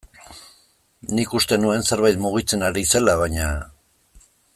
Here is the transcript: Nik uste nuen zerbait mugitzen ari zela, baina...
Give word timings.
Nik 1.19 1.35
uste 1.39 1.59
nuen 1.65 1.85
zerbait 1.91 2.19
mugitzen 2.23 2.65
ari 2.71 2.85
zela, 2.95 3.15
baina... 3.21 3.51